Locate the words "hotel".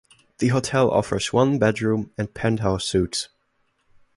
0.47-0.89